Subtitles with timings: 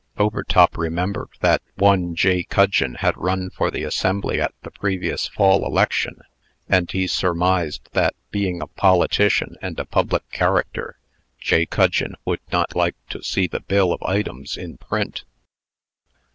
[0.17, 2.41] Overtop remembered that one J.
[2.43, 6.21] Cudgeon had run for the Assembly at the previous fall election,
[6.67, 10.97] and he surmised that, being a politician and a public character,
[11.39, 11.67] J.
[11.67, 15.23] Cudgeon would not like to see the bill of items in print.